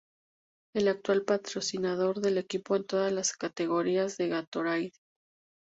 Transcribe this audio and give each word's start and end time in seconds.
El 0.73 0.87
actual 0.87 1.25
patrocinador 1.25 2.21
del 2.21 2.39
equipo 2.39 2.75
en 2.75 2.87
todas 2.87 3.11
las 3.13 3.33
categorías 3.33 4.19
es 4.19 4.29
Gatorade. 4.31 4.93